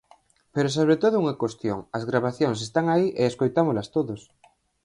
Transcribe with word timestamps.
Pero 0.53 0.73
sobre 0.77 0.95
todo 1.03 1.19
unha 1.23 1.39
cuestión, 1.41 1.79
as 1.97 2.03
gravacións 2.09 2.59
están 2.67 2.85
aí 2.93 3.07
e 3.19 3.21
escoitámolas 3.31 3.91
todos. 3.95 4.21